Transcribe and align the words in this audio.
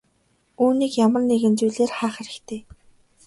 Үүнийг 0.63 0.93
ямар 1.05 1.23
нэгэн 1.29 1.53
зүйлээр 1.59 1.91
хаах 1.97 2.13
хэрэгтэй. 2.17 2.61